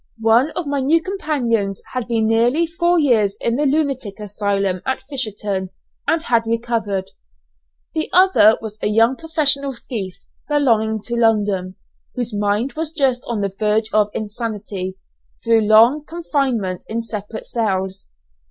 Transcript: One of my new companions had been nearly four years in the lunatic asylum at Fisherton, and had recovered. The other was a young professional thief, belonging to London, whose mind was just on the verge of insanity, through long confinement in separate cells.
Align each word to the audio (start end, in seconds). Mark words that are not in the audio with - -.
One 0.21 0.49
of 0.55 0.65
my 0.65 0.79
new 0.79 0.99
companions 0.99 1.83
had 1.93 2.07
been 2.07 2.25
nearly 2.25 2.65
four 2.65 2.97
years 2.97 3.37
in 3.39 3.55
the 3.55 3.67
lunatic 3.67 4.19
asylum 4.19 4.81
at 4.83 5.03
Fisherton, 5.03 5.69
and 6.07 6.23
had 6.23 6.47
recovered. 6.47 7.11
The 7.93 8.09
other 8.11 8.57
was 8.63 8.79
a 8.81 8.87
young 8.87 9.15
professional 9.15 9.75
thief, 9.75 10.15
belonging 10.47 11.01
to 11.03 11.15
London, 11.15 11.75
whose 12.15 12.33
mind 12.33 12.73
was 12.73 12.93
just 12.93 13.23
on 13.27 13.41
the 13.41 13.53
verge 13.59 13.91
of 13.93 14.09
insanity, 14.15 14.97
through 15.43 15.61
long 15.67 16.03
confinement 16.03 16.83
in 16.89 17.03
separate 17.03 17.45
cells. 17.45 18.07